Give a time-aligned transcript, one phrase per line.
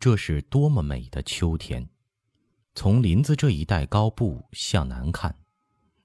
[0.00, 1.86] 这是多么美的秋天！
[2.74, 5.36] 从林子这一带高部向南看，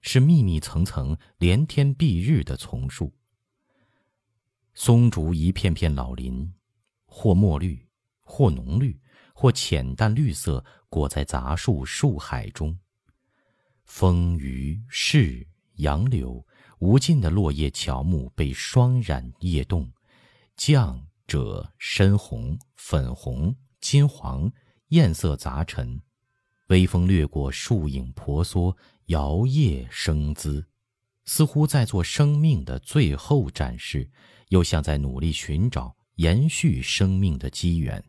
[0.01, 3.13] 是密密层层、连天蔽日的丛树。
[4.73, 6.53] 松竹一片片老林，
[7.05, 7.87] 或墨绿，
[8.19, 8.99] 或浓绿，
[9.33, 12.77] 或浅淡绿色，裹在杂树树海中。
[13.85, 16.45] 风雨势杨柳，
[16.79, 19.89] 无尽的落叶乔木被霜染叶冻，
[20.57, 23.55] 绛者深红、粉红。
[23.85, 24.51] 金黄，
[24.87, 26.01] 艳色杂陈，
[26.69, 30.65] 微风掠过，树影婆娑，摇曳生姿，
[31.25, 34.09] 似乎在做生命的最后展示，
[34.47, 38.03] 又像在努力寻找延续生命的机缘。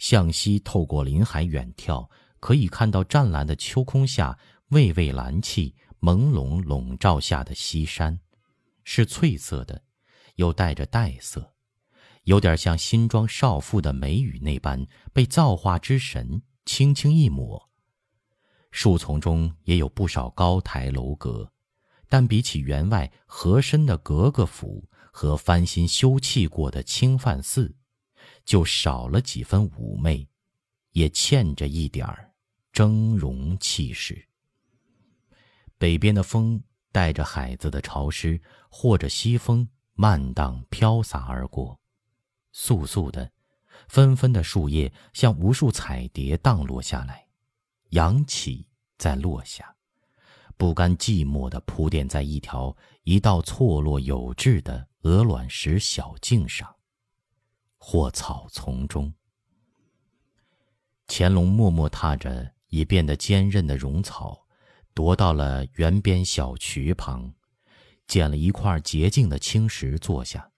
[0.00, 4.36] 向西透过林海远眺，可以看到湛蓝的秋空下，
[4.70, 8.18] 蔚蔚蓝气朦胧笼罩下的西山，
[8.82, 9.84] 是翠色的，
[10.34, 11.55] 又带着黛色。
[12.26, 17.70] 有点像新装少妇的眉宇那般，被造化之神轻轻一抹。
[18.72, 21.48] 树丛中也有不少高台楼阁，
[22.08, 27.72] 但比起园外和珅的格格府和翻新修葺过的清范寺，
[28.44, 30.28] 就少了几分妩媚，
[30.90, 32.32] 也欠着一点儿
[32.72, 34.26] 峥嵘气势。
[35.78, 41.78] 北边的风带着海子的潮湿，或者西风漫荡飘洒而过。
[42.56, 43.30] 簌簌的，
[43.86, 47.26] 纷纷的树叶像无数彩蝶荡落下来，
[47.90, 49.76] 扬起再落下，
[50.56, 56.74] 不甘寂寞的铺垫在一条一道错落有致的鹅卵石小径上，
[57.76, 59.12] 或草丛中。
[61.06, 64.46] 乾隆默默踏着已变得坚韧的绒草，
[64.94, 67.34] 踱到了园边小渠旁，
[68.08, 70.50] 捡了一块洁净的青石坐下。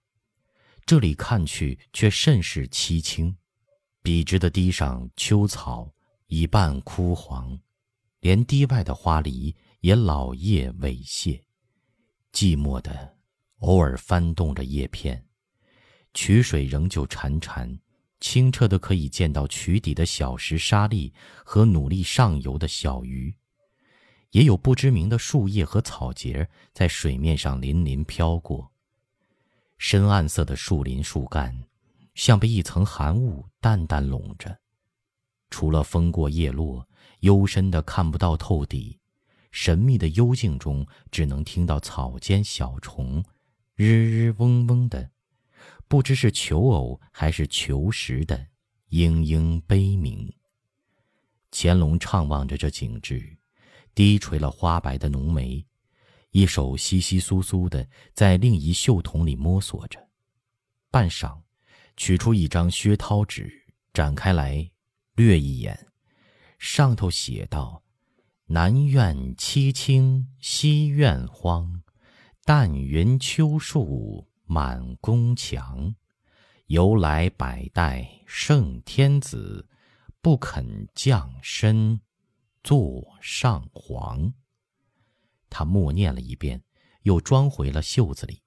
[0.88, 3.36] 这里看去却甚是凄清，
[4.02, 5.92] 笔直的堤上秋草
[6.28, 7.60] 已半枯黄，
[8.20, 11.44] 连堤外的花梨也老叶萎谢，
[12.32, 13.18] 寂寞的
[13.58, 15.26] 偶尔翻动着叶片，
[16.14, 17.78] 渠水仍旧潺潺，
[18.20, 21.12] 清澈的可以见到渠底的小石沙粒
[21.44, 23.36] 和努力上游的小鱼，
[24.30, 28.72] 也有不知名的树叶和草节在水面上粼粼飘过。
[29.78, 31.64] 深暗色的树林树干，
[32.14, 34.58] 像被一层寒雾淡淡笼着，
[35.50, 36.86] 除了风过叶落，
[37.20, 38.98] 幽深的看不到透底，
[39.52, 43.24] 神秘的幽静中，只能听到草间小虫，
[43.76, 45.10] 日日嗡嗡的，
[45.86, 48.48] 不知是求偶还是求食的
[48.90, 50.30] 嘤嘤悲鸣。
[51.52, 53.38] 乾隆怅望着这景致，
[53.94, 55.64] 低垂了花白的浓眉。
[56.30, 60.08] 一手稀稀疏疏的在另一袖筒里摸索着，
[60.90, 61.42] 半晌，
[61.96, 63.50] 取出一张薛涛纸，
[63.92, 64.70] 展开来，
[65.14, 65.86] 略一眼，
[66.58, 67.82] 上头写道
[68.46, 71.82] ：“南苑凄清西苑荒，
[72.44, 75.94] 淡云秋树满宫墙，
[76.66, 79.66] 由来百代圣天子，
[80.20, 82.00] 不肯降身，
[82.62, 84.32] 坐上皇。”
[85.50, 86.62] 他默念了一遍，
[87.02, 88.42] 又装回了袖子里。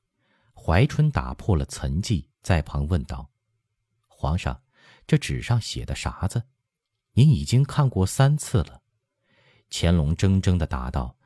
[0.53, 3.31] 怀春打破了沉寂，在旁问道
[4.07, 4.61] ：“皇上，
[5.07, 6.43] 这纸上写的啥子？
[7.13, 8.81] 您已经看过三次了。”
[9.71, 11.17] 乾隆怔怔的答道：“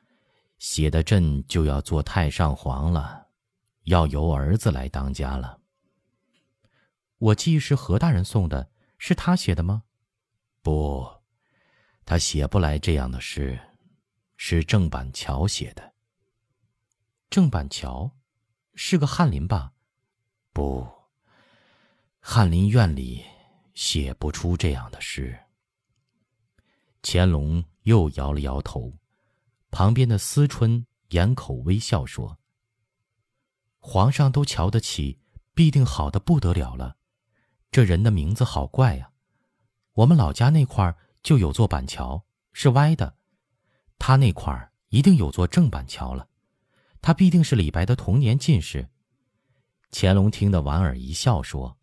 [0.57, 3.27] 写的朕就要做太上皇了，
[3.83, 5.59] 要由儿子来当家了。”
[7.17, 9.83] 我记是何大人送的，是他写的吗？
[10.61, 11.05] 不，
[12.05, 13.59] 他写不来这样的诗。
[14.47, 15.95] 是郑板桥写的。
[17.31, 18.11] 郑板桥，
[18.75, 19.73] 是个翰林吧？
[20.53, 20.87] 不，
[22.19, 23.25] 翰林院里
[23.73, 25.35] 写不出这样的诗。
[27.01, 28.93] 乾隆又摇了摇头，
[29.71, 32.37] 旁边的思春掩口微笑说
[33.81, 35.19] ：“皇上都瞧得起，
[35.55, 36.97] 必定好的不得了了。
[37.71, 39.11] 这人的名字好怪呀！
[39.93, 43.17] 我们老家那块儿就有座板桥，是歪的。”
[43.97, 46.27] 他那块儿一定有座郑板桥了，
[47.01, 48.87] 他必定是李白的童年进士。
[49.91, 51.77] 乾隆听得莞尔一笑，说：“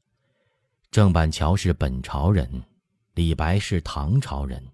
[0.90, 2.62] 郑板桥是本朝人，
[3.14, 4.72] 李白是唐朝人，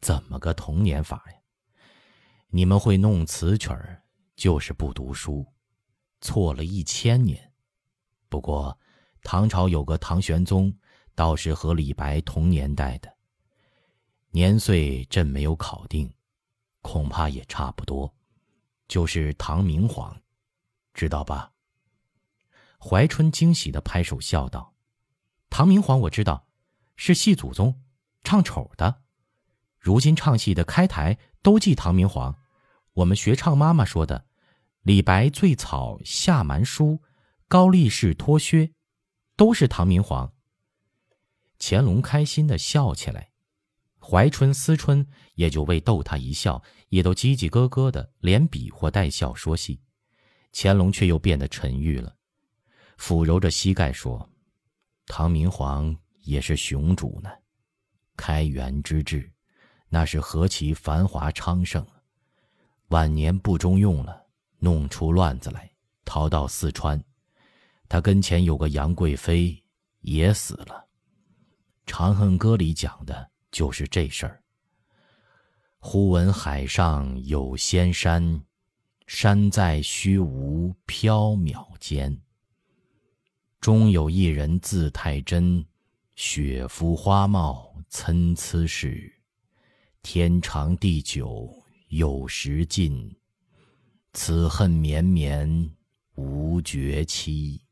[0.00, 1.34] 怎么个童年法呀？
[2.48, 4.02] 你们会弄词曲儿，
[4.36, 5.44] 就是不读书，
[6.20, 7.52] 错了一千年。
[8.28, 8.78] 不过，
[9.22, 10.72] 唐朝有个唐玄宗，
[11.14, 13.12] 倒是和李白同年代的，
[14.30, 16.12] 年岁朕没有考定。”
[16.90, 18.14] 恐怕也差不多，
[18.88, 20.22] 就是唐明皇，
[20.94, 21.52] 知道吧？
[22.80, 24.74] 怀春惊喜的拍手笑道
[25.50, 26.48] ：“唐明皇我知道，
[26.96, 27.82] 是戏祖宗，
[28.22, 29.02] 唱丑的。
[29.78, 32.34] 如今唱戏的开台都记唐明皇。
[32.94, 34.24] 我们学唱妈妈说的
[34.80, 37.02] ：“李白醉草下蛮书，
[37.48, 38.72] 高力士脱靴，
[39.36, 40.32] 都是唐明皇。”
[41.60, 43.27] 乾隆开心的笑起来，
[44.10, 49.82] 怀春、思春也就为逗他一笑，也都叽叽咯咯的，连比划带笑说戏。
[50.50, 52.16] 乾隆却又变得沉郁了，
[52.96, 54.26] 抚揉着膝盖说
[55.04, 57.28] ：“唐明皇也是雄主呢，
[58.16, 59.30] 开元之治，
[59.90, 61.86] 那是何其繁华昌盛！
[62.88, 64.24] 晚年不中用了，
[64.58, 65.70] 弄出乱子来，
[66.06, 67.04] 逃到四川。
[67.90, 69.62] 他跟前有个杨贵妃，
[70.00, 70.88] 也死了。
[71.90, 74.42] 《长恨歌》里讲的就是这事儿。
[75.78, 78.42] 忽闻海上有仙山。”
[79.08, 82.20] 山在虚无缥缈间。
[83.58, 85.64] 终有一人字太真，
[86.14, 89.10] 雪肤花貌参差是。
[90.02, 91.50] 天长地久
[91.88, 93.16] 有时尽，
[94.12, 95.74] 此恨绵绵
[96.16, 97.62] 无绝期。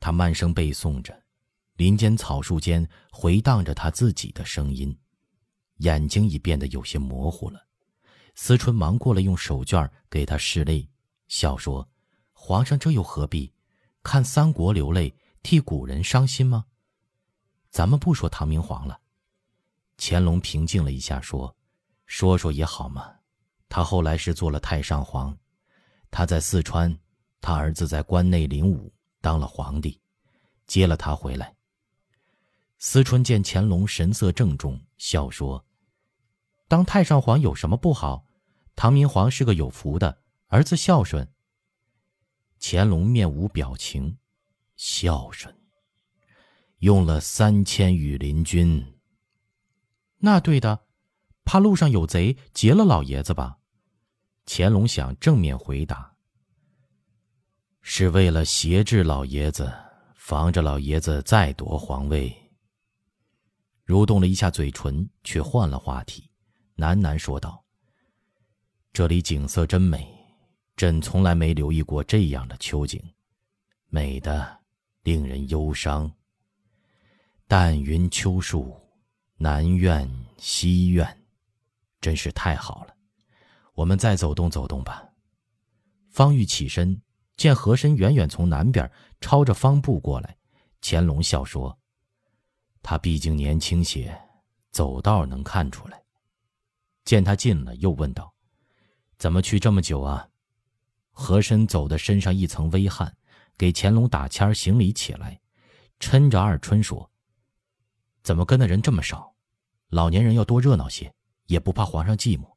[0.00, 1.16] 他慢声背诵着，
[1.76, 4.98] 林间草树间回荡着他自己的声音，
[5.76, 7.66] 眼睛已变得有些模糊了。
[8.34, 10.88] 思春忙过来，用手绢给他拭泪，
[11.28, 11.86] 笑说
[12.32, 13.52] ：“皇上这又何必？
[14.02, 16.66] 看三国流泪，替古人伤心吗？
[17.70, 19.00] 咱们不说唐明皇了。”
[19.98, 21.54] 乾隆平静了一下，说
[22.06, 23.14] ：“说说也好嘛。
[23.68, 25.36] 他后来是做了太上皇，
[26.10, 26.94] 他在四川，
[27.40, 30.00] 他儿子在关内领武，当了皇帝，
[30.66, 31.54] 接了他回来。”
[32.88, 35.66] 思春见乾隆神色郑重，笑说
[36.68, 38.24] ：“当太上皇有什么不好？”
[38.76, 41.28] 唐明皇是个有福的儿子，孝顺。
[42.60, 44.16] 乾隆面无表情，
[44.76, 45.52] 孝顺，
[46.78, 48.94] 用了三千羽林军。
[50.18, 50.84] 那对的，
[51.44, 53.58] 怕路上有贼劫了老爷子吧？
[54.46, 56.14] 乾隆想正面回答，
[57.82, 59.74] 是为了挟制老爷子，
[60.14, 62.32] 防着老爷子再夺皇位。
[63.86, 66.28] 蠕动了一下嘴唇，却换了话题，
[66.76, 67.64] 喃喃说道。
[68.92, 70.12] 这里景色真美，
[70.74, 73.00] 朕从来没留意过这样的秋景，
[73.88, 74.58] 美的
[75.02, 76.10] 令人忧伤。
[77.46, 78.74] 淡云秋树，
[79.36, 81.24] 南苑西苑，
[82.00, 82.96] 真是太好了。
[83.74, 85.06] 我们再走动走动吧。
[86.10, 87.00] 方玉起身，
[87.36, 88.90] 见和珅远远从南边
[89.20, 90.36] 抄着方步过来，
[90.80, 91.78] 乾隆笑说
[92.88, 94.16] ：“他毕竟年轻些，
[94.70, 96.00] 走道能看出来。”
[97.04, 98.32] 见他近了，又问道。
[99.18, 100.28] 怎么去这么久啊？
[101.10, 103.16] 和珅走的身上一层微汗，
[103.58, 105.40] 给乾隆打签行礼起来，
[105.98, 107.10] 抻着二春说
[108.22, 109.34] ：“怎么跟的人这么少？
[109.88, 111.12] 老年人要多热闹些，
[111.46, 112.54] 也不怕皇上寂寞。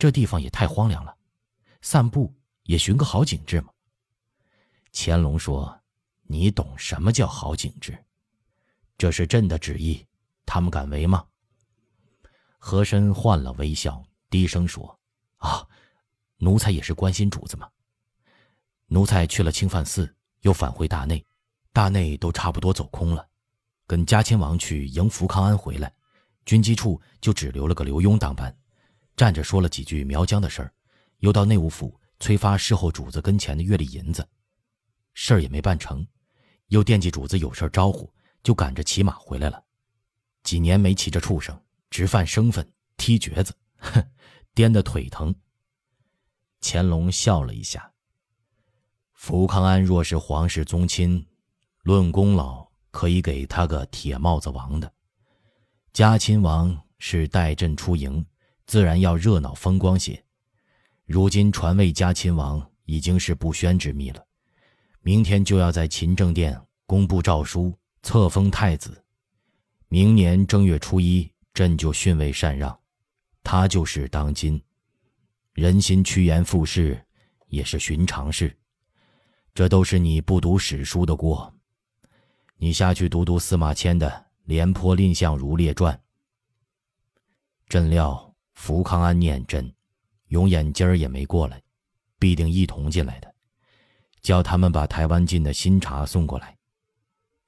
[0.00, 1.16] 这地方也太荒凉了，
[1.80, 3.72] 散步也寻个好景致嘛。”
[4.92, 5.80] 乾隆说
[6.26, 7.96] ：“你懂什么叫好景致？
[8.98, 10.04] 这是朕的旨意，
[10.44, 11.24] 他们敢违吗？”
[12.58, 14.98] 和珅换了微笑，低声说。
[15.36, 15.66] 啊，
[16.38, 17.68] 奴才也是关心主子嘛。
[18.86, 21.24] 奴才去了清范寺，又返回大内，
[21.72, 23.28] 大内都差不多走空了。
[23.86, 25.92] 跟嘉亲王去迎福康安回来，
[26.44, 28.56] 军机处就只留了个刘墉当班，
[29.14, 30.72] 站着说了几句苗疆的事儿，
[31.18, 34.26] 又到内务府催发事后主子跟前的月例银子，
[35.14, 36.04] 事儿也没办成，
[36.68, 38.12] 又惦记主子有事招呼，
[38.46, 39.60] 就赶着骑马回来了。
[40.44, 41.60] 几年没骑着畜生，
[41.90, 42.64] 直犯生分，
[42.96, 44.08] 踢橛子，哼。
[44.54, 45.34] 颠得腿疼。
[46.60, 47.92] 乾隆笑了一下。
[49.14, 51.26] 福康安若是皇室宗亲，
[51.82, 54.90] 论功劳可以给他个铁帽子王的。
[55.92, 58.24] 嘉亲王是带朕出营，
[58.64, 60.24] 自然要热闹风光些。
[61.04, 64.24] 如今传位嘉亲王已经是不宣之秘了，
[65.00, 67.76] 明天就要在勤政殿公布诏书，
[68.06, 69.02] 册封太子。
[69.88, 72.78] 明年正月初一，朕就逊位禅让。
[73.42, 74.62] 他就是当今，
[75.54, 77.04] 人心趋炎附势，
[77.48, 78.56] 也是寻常事。
[79.52, 81.52] 这都是你不读史书的过。
[82.58, 84.08] 你下去读读司马迁的
[84.44, 85.92] 《廉颇蔺相如列传》。
[87.68, 89.74] 朕料福康安念朕，
[90.28, 91.60] 永眼今儿也没过来，
[92.20, 93.34] 必定一同进来的。
[94.22, 96.56] 叫他们把台湾进的新茶送过来，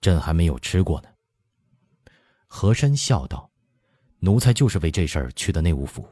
[0.00, 1.08] 朕还没有吃过呢。
[2.46, 3.48] 和珅笑道。
[4.20, 6.04] 奴才就是为这事儿去的内务府，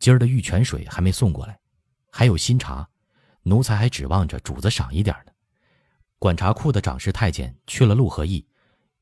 [0.00, 1.56] 今儿的玉泉水还没送过来，
[2.10, 2.88] 还有新茶，
[3.42, 5.30] 奴才还指望着主子赏一点呢。
[6.18, 8.44] 管茶库的掌事太监去了陆和驿，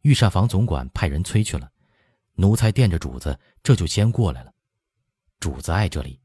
[0.02, 1.72] 御膳房总管派人催去了，
[2.34, 4.52] 奴才垫着主子，这就先过来了。
[5.40, 6.20] 主子爱这里，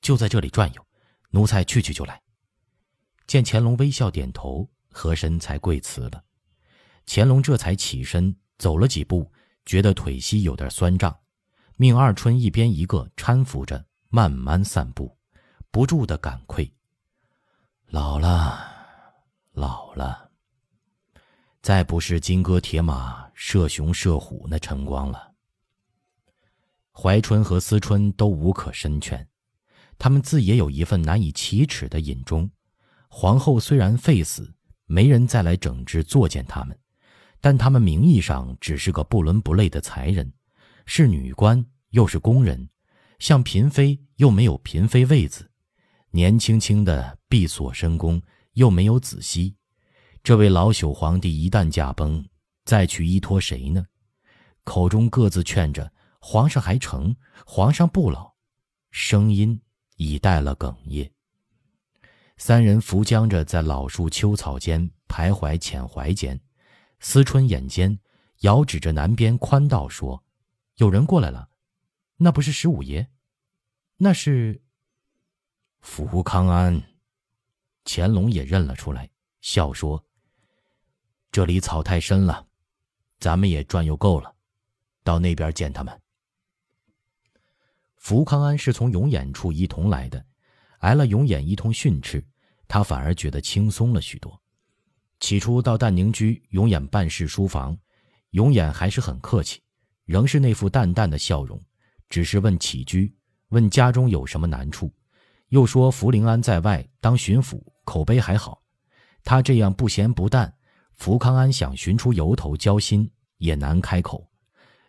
[0.00, 0.86] 就在这里转悠，
[1.30, 2.22] 奴才去去就来。
[3.26, 6.22] 见乾隆微笑点头，和珅才跪辞了。
[7.10, 9.32] 乾隆这才起身走了几步，
[9.64, 11.18] 觉得腿膝有点酸胀，
[11.76, 15.16] 命二春一边一个搀扶着慢慢散步，
[15.70, 16.70] 不住的感愧：
[17.86, 18.62] 老了，
[19.52, 20.30] 老了，
[21.62, 25.32] 再不是金戈铁马、射熊射虎那晨光了。
[26.92, 29.26] 怀春和思春都无可深劝，
[29.98, 32.50] 他们自也有一份难以启齿的隐衷。
[33.08, 36.78] 皇后虽然废死，没人再来整治作践他们，
[37.40, 40.32] 但他们名义上只是个不伦不类的才人，
[40.86, 42.68] 是女官又是宫人，
[43.18, 45.50] 像嫔妃又没有嫔妃位子，
[46.10, 48.20] 年轻轻的闭锁深宫
[48.54, 49.56] 又没有子息，
[50.22, 52.24] 这位老朽皇帝一旦驾崩，
[52.64, 53.86] 再去依托谁呢？
[54.64, 55.92] 口中各自劝着。
[56.20, 57.14] 皇上还成，
[57.46, 58.34] 皇上不老，
[58.90, 59.58] 声音
[59.96, 61.10] 已带了哽咽。
[62.36, 66.38] 三人扶将着在老树秋草间徘徊浅怀间，
[67.00, 67.98] 思春眼尖，
[68.40, 70.24] 遥指着南边宽道说
[70.76, 71.48] ：“有人过来了，
[72.16, 73.08] 那不是十五爷，
[73.96, 74.60] 那是
[75.80, 76.82] 福康安。”
[77.84, 80.04] 乾隆也认了出来，笑说
[81.32, 82.46] ：“这里草太深了，
[83.18, 84.34] 咱们也转悠够了，
[85.02, 86.02] 到那边见他们。”
[87.96, 90.24] 福康安是从永琰处一同来的，
[90.80, 92.22] 挨了永琰一通训斥，
[92.66, 94.40] 他反而觉得轻松了许多。
[95.20, 97.76] 起初到淡宁居永琰办事书房，
[98.30, 99.60] 永琰还是很客气，
[100.04, 101.60] 仍是那副淡淡的笑容，
[102.08, 103.14] 只是问起居，
[103.48, 104.92] 问家中有什么难处，
[105.48, 108.62] 又说福临安在外当巡抚，口碑还好。
[109.24, 110.54] 他这样不咸不淡，
[110.94, 114.30] 福康安想寻出由头交心也难开口，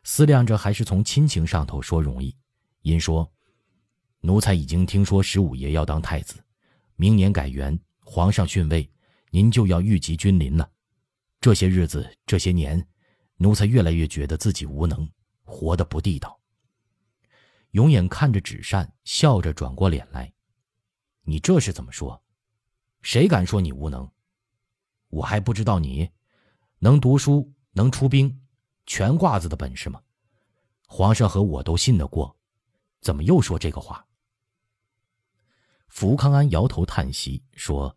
[0.03, 2.35] 思量着还是从亲情上头说容易。
[2.81, 3.29] 因说
[4.21, 6.35] ：“奴才已经听说十五爷要当太子，
[6.95, 8.89] 明年改元，皇上逊位，
[9.29, 10.69] 您就要御及君临了。
[11.41, 12.87] 这些日子，这些年，
[13.37, 15.09] 奴才越来越觉得自己无能，
[15.43, 16.39] 活得不地道。”
[17.71, 20.33] 永远看着纸扇，笑着转过脸来
[21.23, 22.21] ：“你这是怎么说？
[23.01, 24.09] 谁敢说你无能？
[25.09, 26.09] 我还不知道你
[26.79, 28.41] 能读书，能出兵，
[28.85, 30.01] 全褂子的本事吗？
[30.87, 32.35] 皇上和我都信得过。”
[33.01, 34.05] 怎么又说这个话？
[35.87, 37.95] 福康安摇头叹息说：“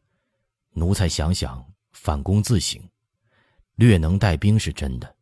[0.72, 2.82] 奴才想想，反躬自省，
[3.76, 5.16] 略能带兵是真的，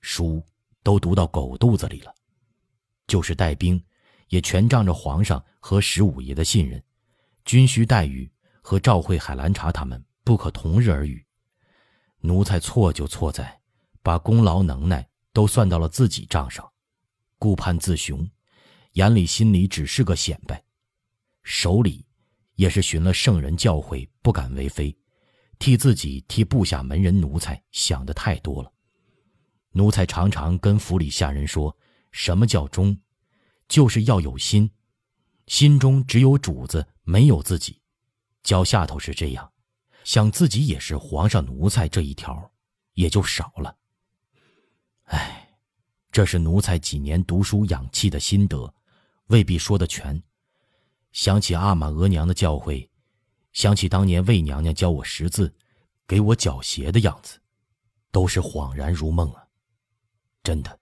[0.00, 0.42] 书
[0.82, 2.14] 都读到狗肚子里了。
[3.06, 3.82] 就是带兵，
[4.28, 6.82] 也全仗着皇上和十五爷的信任，
[7.44, 8.30] 军需待遇
[8.62, 11.24] 和赵惠、海兰察他们不可同日而语。
[12.20, 13.60] 奴才错就错在，
[14.02, 16.70] 把功劳能耐都算到了自己账上，
[17.38, 18.26] 顾盼自雄。”
[18.94, 20.62] 眼里心里只是个显摆，
[21.42, 22.03] 手里
[22.56, 24.96] 也是寻了圣人教诲，不敢为非，
[25.58, 28.72] 替自己替部下门人奴才想的太多了。
[29.72, 31.76] 奴才常常跟府里下人说，
[32.12, 32.96] 什么叫忠，
[33.66, 34.70] 就是要有心，
[35.46, 37.80] 心中只有主子，没有自己。
[38.42, 39.52] 脚下头是这样，
[40.04, 42.52] 想自己也是皇上奴才这一条，
[42.92, 43.76] 也就少了。
[45.04, 45.58] 唉，
[46.12, 48.72] 这是奴才几年读书养气的心得。
[49.28, 50.22] 未必说得全。
[51.14, 52.88] 想起阿玛额娘的教诲，
[53.52, 55.54] 想起当年魏娘娘教我识字，
[56.08, 57.38] 给我脚鞋的样子，
[58.10, 59.46] 都是恍然如梦啊！
[60.42, 60.76] 真的，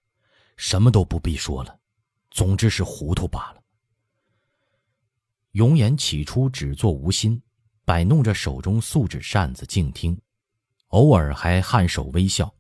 [0.57, 1.79] 什么都不必说了，
[2.31, 3.63] 总之是糊涂罢了。
[5.51, 7.41] 永远起初只做无心，
[7.85, 10.19] 摆弄着手中素纸扇子静听，
[10.89, 12.53] 偶尔还颔首微笑，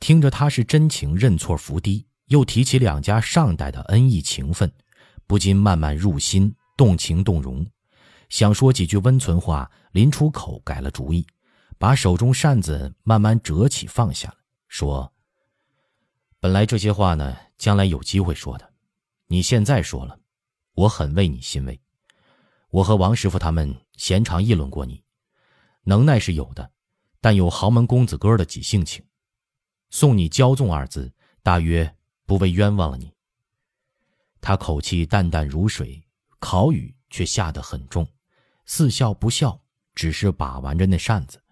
[0.00, 4.70] 听着他是真情认错伏低，又提起两家上代的恩义情分。
[5.28, 7.66] 不禁慢慢入心，动情动容，
[8.28, 11.26] 想说几句温存话，临出口改了主意，
[11.78, 14.36] 把手中扇子慢慢折起放下了，
[14.68, 15.12] 说
[16.40, 18.72] ：“本来这些话呢，将来有机会说的，
[19.28, 20.18] 你现在说了，
[20.74, 21.80] 我很为你欣慰。
[22.70, 25.04] 我和王师傅他们闲常议论过你，
[25.84, 26.72] 能耐是有的，
[27.20, 29.04] 但有豪门公子哥的几性情，
[29.90, 31.94] 送你骄纵二字，大约
[32.26, 33.12] 不为冤枉了你。”
[34.42, 36.03] 他口气淡淡如水，
[36.44, 38.06] 考语却下得很重，
[38.66, 39.58] 似笑不笑，
[39.94, 41.42] 只是把玩着那扇子。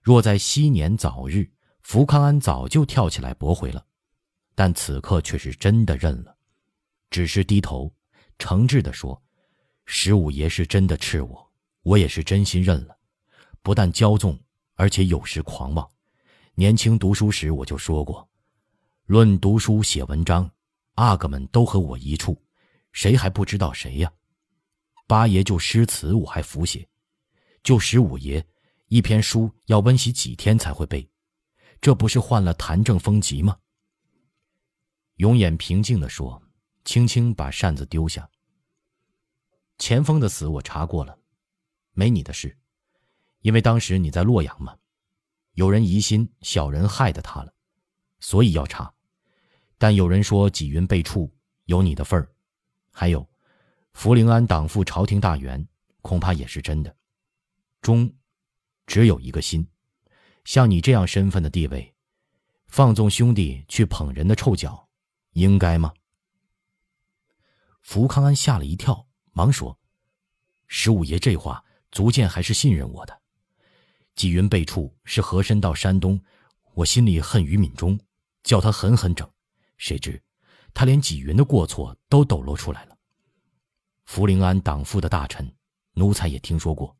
[0.00, 1.50] 若在昔年早日，
[1.82, 3.84] 福康安早就跳起来驳回了，
[4.54, 6.36] 但此刻却是真的认了，
[7.10, 7.92] 只是低头，
[8.38, 9.20] 诚挚地说
[9.84, 11.52] ：“十五爷是真的斥我，
[11.82, 12.96] 我也是真心认了。
[13.62, 14.38] 不但骄纵，
[14.76, 15.90] 而且有时狂妄。
[16.54, 18.28] 年轻读书时我就说过，
[19.06, 20.48] 论读书写文章，
[20.94, 22.40] 阿哥们都和我一处，
[22.94, 24.10] 谁还不知道谁呀？
[25.06, 26.88] 八爷就诗词我还服写，
[27.62, 28.42] 就十五爷，
[28.86, 31.06] 一篇书要温习几天才会背，
[31.80, 33.58] 这不是患了痰症风疾吗？
[35.16, 36.40] 永远平静地说，
[36.84, 38.30] 轻轻把扇子丢下。
[39.78, 41.18] 钱锋的死我查过了，
[41.92, 42.56] 没你的事，
[43.40, 44.76] 因为当时你在洛阳嘛，
[45.54, 47.52] 有人疑心小人害的他了，
[48.20, 48.94] 所以要查。
[49.78, 51.30] 但有人说纪云被处，
[51.64, 52.33] 有你的份儿，
[52.96, 53.28] 还有，
[53.92, 55.66] 福临安党副朝廷大员，
[56.00, 56.96] 恐怕也是真的。
[57.82, 58.08] 忠，
[58.86, 59.66] 只有一个心，
[60.44, 61.92] 像你这样身份的地位，
[62.68, 64.88] 放纵兄弟去捧人的臭脚，
[65.32, 65.92] 应该吗？
[67.82, 69.06] 福康安吓了一跳。
[69.32, 69.76] 忙说
[70.68, 73.22] ：“十五爷这话，足见还是信任我的。
[74.14, 76.22] 纪云被处是和珅到山东，
[76.74, 77.98] 我心里恨于敏中，
[78.44, 79.28] 叫他狠狠整。
[79.76, 80.22] 谁知，
[80.74, 82.98] 他连纪云的过错都抖露出来了。
[84.04, 85.50] 福临安党副的大臣，
[85.94, 86.94] 奴才也听说过，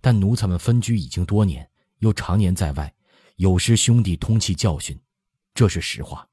[0.00, 2.94] 但奴才们分居已经多年，又常年在外，
[3.36, 5.00] 有失兄弟通气教训，
[5.54, 6.28] 这是实话。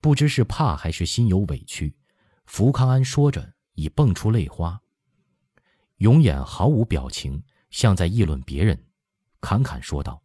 [0.00, 1.94] 不知是怕还是心有委屈，
[2.46, 4.80] 福康安说着。”已蹦出泪花。
[5.98, 8.86] 永远毫无表情，像在议论别人，
[9.42, 10.22] 侃侃说道：“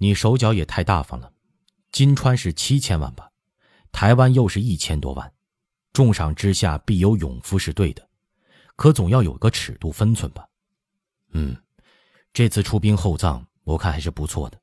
[0.00, 1.34] 你手脚也太大方了，
[1.92, 3.29] 金川是七千万吧，
[3.92, 5.32] 台湾又是一千多万，
[5.92, 8.08] 重赏之下必有勇夫是对的，
[8.76, 10.46] 可总要有个尺度分寸吧？
[11.32, 11.56] 嗯，
[12.32, 14.60] 这次出兵厚葬，我看还是不错的，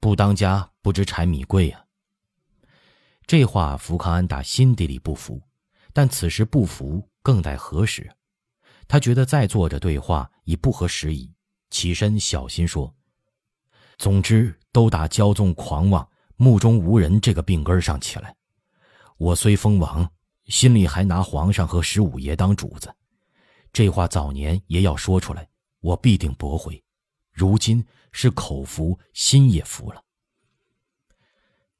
[0.00, 1.84] 不当家不知柴米贵呀。”
[3.26, 5.40] 这话福康安打心底里不服，
[5.92, 7.06] 但此时不服。
[7.22, 8.10] 更待何时？
[8.88, 11.30] 他觉得再坐着对话已不合时宜，
[11.68, 12.92] 起身小心说
[13.98, 18.34] ：“总之，都打骄纵狂妄、目中无人这个病根上起来。
[19.20, 20.10] 我虽封王，
[20.46, 22.90] 心里还拿皇上和十五爷当主子。
[23.70, 25.46] 这话早年也要说出来，
[25.80, 26.82] 我必定驳回。
[27.30, 30.02] 如今是口服，心也服了。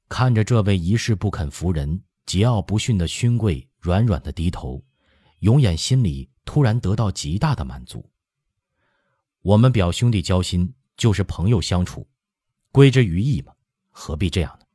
[0.07, 4.79] 看着这位一世不肯服人、桀骜不驯的勋贵，软软的低头。”
[5.41, 8.07] 永远心里突然得到极大的满足。
[9.41, 12.07] 我们表兄弟交心，就是朋友相处，
[12.71, 13.51] 归之于义嘛，
[13.89, 14.65] 何必这样呢？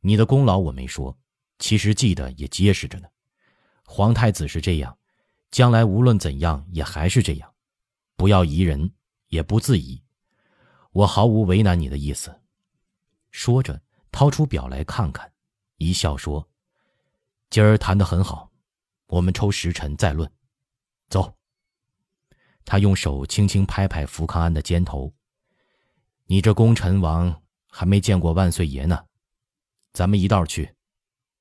[0.00, 1.16] 你的功劳我没说，
[1.58, 3.08] 其实记得也结实着呢。
[3.84, 4.96] 皇太子是这样，
[5.50, 7.54] 将来无论怎样也还是这样，
[8.16, 8.92] 不要疑人，
[9.28, 10.02] 也不自疑。
[10.92, 12.40] 我毫无为难你的意思。
[13.30, 15.30] 说着，掏出表来看看，
[15.76, 16.48] 一笑说
[17.50, 18.50] ：“今儿谈得很好。”
[19.08, 20.30] 我们抽时辰再论，
[21.08, 21.34] 走。
[22.66, 25.10] 他用手轻轻拍拍福康安的肩头。
[26.26, 29.06] 你这功臣王还没见过万岁爷呢，
[29.94, 30.74] 咱们一道去。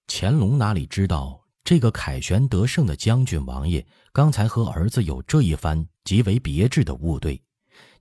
[0.07, 7.41] 乾隆哪里知道这个凯旋得胜的将军王爷刚才和儿子有这一番极为别致的误对，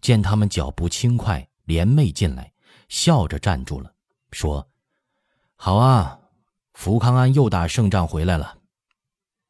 [0.01, 2.53] 见他们脚步轻快，联袂进来，
[2.89, 3.93] 笑着站住了，
[4.31, 4.71] 说
[5.57, 6.21] ：“好啊，
[6.75, 8.59] 福康安又打胜仗回来了。”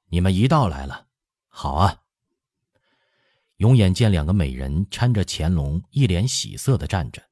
[0.08, 1.06] 你们一道来了，
[1.48, 2.02] 好啊。
[3.58, 7.22] 永琰见两个美人搀着乾隆，一脸喜色的站着，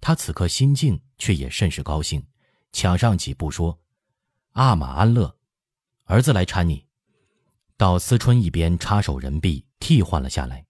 [0.00, 2.26] 他此刻心境却也甚是高兴，
[2.72, 3.78] 抢上几步说
[4.60, 5.38] ：“阿玛安乐，
[6.04, 6.84] 儿子来搀你。”
[7.78, 10.66] 到思春一边插手人臂，替换了下来。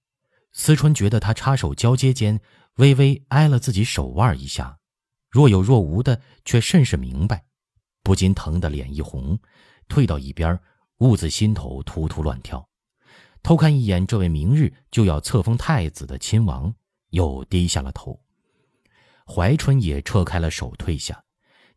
[0.52, 2.40] 思春觉得他插手交接间，
[2.76, 4.78] 微微挨了自己手腕一下，
[5.28, 7.44] 若有若无的，却甚是明白，
[8.04, 9.36] 不禁疼得脸一红，
[9.88, 10.56] 退到一边。
[10.98, 12.68] 兀自心头突突乱跳，
[13.42, 16.72] 偷看一眼这位明日就要册封太子的亲王，
[17.08, 18.20] 又低下了头。
[19.26, 21.24] 怀春也撤开了手，退下，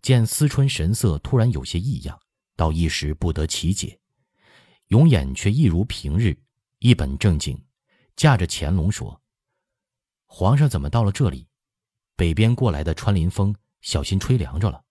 [0.03, 2.19] 见思春神色突然有些异样，
[2.57, 3.97] 倒一时不得其解。
[4.87, 6.37] 永琰却一如平日，
[6.79, 7.57] 一本正经，
[8.17, 9.21] 架着乾隆说
[10.27, 11.47] ：“皇上怎么到了这里？
[12.17, 14.83] 北边过来的穿林风，小心吹凉着了。”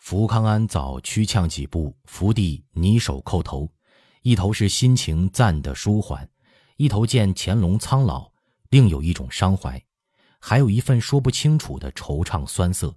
[0.00, 3.72] 福康安早屈呛几步，伏地泥手叩头，
[4.22, 6.28] 一头是心情暂的舒缓，
[6.78, 8.32] 一头见乾隆苍老，
[8.70, 9.80] 另有一种伤怀，
[10.40, 12.92] 还有一份说不清楚的惆怅酸涩，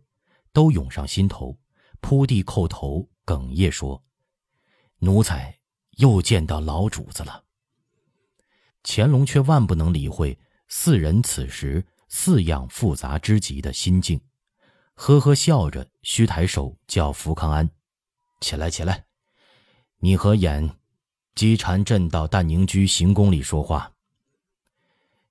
[0.58, 1.56] 都涌上心头，
[2.00, 4.04] 扑地叩头，哽咽说
[4.98, 5.56] ：“奴才
[5.98, 7.43] 又见到老主子了。”
[8.84, 10.36] 乾隆却万不能理会
[10.67, 14.20] 四人此时四样复杂之极的心境。
[14.96, 17.70] 呵呵笑着，虚抬手叫福康安
[18.41, 19.06] ：“起来，起来！
[20.00, 20.76] 你和眼
[21.36, 23.93] 击禅镇到淡宁居行宫里说话。”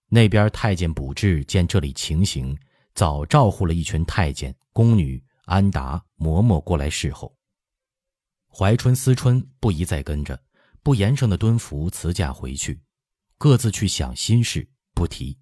[0.06, 2.56] 那边太监卜志见这里情形，
[2.94, 7.34] 早招呼了一群太监、宫女安达、嬷嬷过来侍候。
[8.46, 10.38] 怀春、思春不宜再跟着，
[10.82, 12.82] 不言声的敦服辞驾回去，
[13.38, 15.38] 各自去想心事，不提。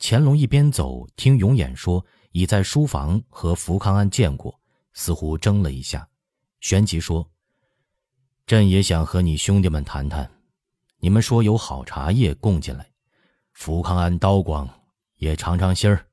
[0.00, 4.60] 乾隆一边走，听永琰说已在书房和福康安见过，
[4.94, 6.08] 似乎怔了一下，
[6.58, 7.30] 旋即说
[8.48, 10.28] ：“朕也想和你兄弟们谈谈，
[10.98, 12.90] 你们说有好茶叶供进来，
[13.52, 14.68] 福康安刀光
[15.18, 16.04] 也尝尝心儿。”